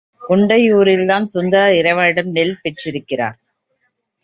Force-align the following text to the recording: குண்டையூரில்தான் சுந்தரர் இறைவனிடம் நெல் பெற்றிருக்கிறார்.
குண்டையூரில்தான் 0.21 1.23
சுந்தரர் 1.25 1.73
இறைவனிடம் 1.73 2.31
நெல் 2.31 2.57
பெற்றிருக்கிறார். 2.61 3.37